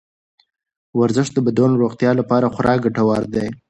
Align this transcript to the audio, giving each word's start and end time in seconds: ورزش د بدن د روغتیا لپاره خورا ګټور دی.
ورزش 0.99 1.27
د 1.33 1.37
بدن 1.47 1.69
د 1.73 1.79
روغتیا 1.81 2.11
لپاره 2.19 2.51
خورا 2.53 2.75
ګټور 2.83 3.21
دی. 3.33 3.47